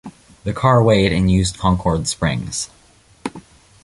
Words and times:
The 0.45 0.53
car 0.53 0.81
weighed 0.81 1.13
and 1.13 1.29
used 1.29 1.59
Concord 1.59 2.07
springs. 2.07 2.71